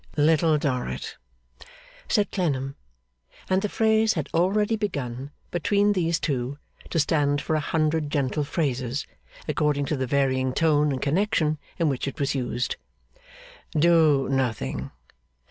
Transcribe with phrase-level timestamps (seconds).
[0.17, 1.15] 'Little Dorrit,'
[2.09, 2.75] said Clennam;
[3.51, 6.57] and the phrase had already begun, between these two,
[6.89, 9.05] to stand for a hundred gentle phrases,
[9.47, 12.77] according to the varying tone and connection in which it was used;
[13.77, 14.89] 'do nothing.